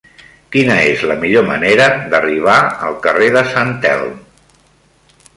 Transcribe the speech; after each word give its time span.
Quina 0.53 0.75
és 0.91 1.01
la 1.09 1.17
millor 1.23 1.43
manera 1.49 1.85
d'arribar 2.13 2.55
al 2.87 2.97
carrer 3.03 3.27
de 3.35 3.43
Sant 3.51 3.75
Elm? 3.91 4.17